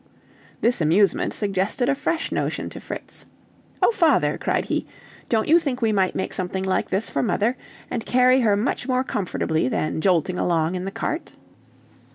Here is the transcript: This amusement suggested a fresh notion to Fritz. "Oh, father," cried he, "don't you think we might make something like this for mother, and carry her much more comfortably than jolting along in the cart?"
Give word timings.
This 0.61 0.81
amusement 0.81 1.31
suggested 1.31 1.87
a 1.87 1.93
fresh 1.93 2.31
notion 2.31 2.71
to 2.71 2.79
Fritz. 2.79 3.27
"Oh, 3.83 3.91
father," 3.91 4.35
cried 4.35 4.65
he, 4.65 4.87
"don't 5.29 5.47
you 5.47 5.59
think 5.59 5.79
we 5.79 5.91
might 5.91 6.15
make 6.15 6.33
something 6.33 6.63
like 6.63 6.89
this 6.89 7.07
for 7.11 7.21
mother, 7.21 7.55
and 7.87 8.03
carry 8.03 8.39
her 8.41 8.57
much 8.57 8.87
more 8.87 9.03
comfortably 9.03 9.67
than 9.67 10.01
jolting 10.01 10.39
along 10.39 10.73
in 10.73 10.85
the 10.85 10.89
cart?" 10.91 11.35